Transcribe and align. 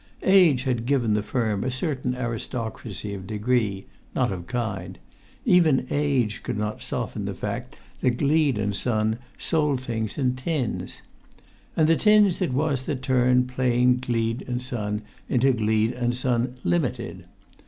Age 0.25 0.63
had 0.63 0.87
given 0.87 1.13
the 1.13 1.21
firm 1.21 1.63
a 1.63 1.69
certain 1.69 2.15
aristocracy 2.15 3.13
of 3.13 3.27
degree—not 3.27 4.31
of 4.31 4.47
kind—even 4.47 5.85
age 5.91 6.41
could 6.41 6.57
not 6.57 6.81
soften 6.81 7.25
the 7.25 7.35
fact 7.35 7.75
that 7.99 8.17
Gleed 8.17 8.57
& 8.73 8.73
Son 8.73 9.19
sold 9.37 9.79
things 9.81 10.17
in 10.17 10.35
tins.[Pg 10.35 10.89
78] 10.95 11.03
And 11.77 11.87
the 11.87 11.95
tins 11.95 12.41
it 12.41 12.51
was 12.51 12.81
that 12.87 13.03
turned 13.03 13.47
plain 13.47 13.99
Gleed 13.99 14.43
& 14.61 14.61
Son 14.63 15.03
into 15.29 15.53
Gleed 15.53 15.95
& 16.13 16.13
Son, 16.15 16.55
Limited. 16.63 17.25